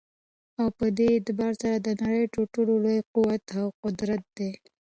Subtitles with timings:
[0.59, 4.51] او په دي اعتبار سره دنړۍ تر ټولو لوى قوت او قدرت دى